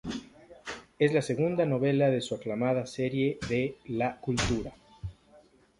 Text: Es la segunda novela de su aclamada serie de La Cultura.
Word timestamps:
Es 0.97 1.13
la 1.13 1.21
segunda 1.21 1.63
novela 1.67 2.09
de 2.09 2.21
su 2.21 2.33
aclamada 2.33 2.87
serie 2.87 3.37
de 3.47 3.77
La 3.85 4.17
Cultura. 4.19 4.73